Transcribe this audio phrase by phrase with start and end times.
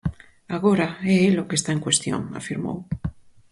[0.57, 2.77] Agora "é el o que está en cuestión", afirmou.